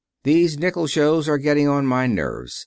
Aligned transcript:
These 0.23 0.57
nickel 0.57 0.87
shows 0.87 1.29
are 1.29 1.37
getting 1.37 1.67
on 1.67 1.85
my 1.85 2.07
nerves. 2.07 2.59